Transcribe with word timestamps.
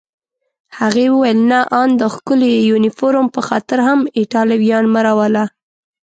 هغې 0.79 1.05
وویل: 1.11 1.39
نه، 1.51 1.59
آن 1.81 1.89
د 2.01 2.03
ښکلي 2.13 2.51
یونیفورم 2.69 3.25
په 3.35 3.41
خاطر 3.47 3.79
هم 3.87 3.99
ایټالویان 4.19 4.85
مه 4.93 5.01
راوله. 5.05 5.43